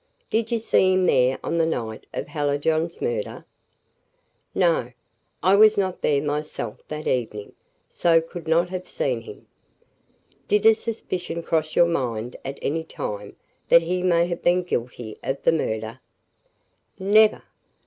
[0.31, 3.45] "Did you see him there on the night of Hallijohn's murder?"
[4.55, 4.93] "No.
[5.43, 7.53] I was not there myself that evening,
[7.87, 9.45] so could not have seen him."
[10.47, 13.35] "Did a suspicion cross your mind at any time
[13.69, 15.99] that he may have been guilty of the murder?"
[16.97, 17.43] "Never.